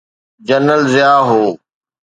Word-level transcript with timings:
General 0.47 0.81
Zia 0.93 1.21
هو. 1.31 1.45